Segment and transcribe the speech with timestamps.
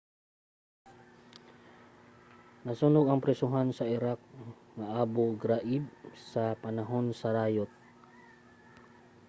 [2.65, 4.19] nasunog ang prisohan sa iraq
[4.77, 5.83] nga abu ghraib
[6.31, 7.71] sa panahon sa rayot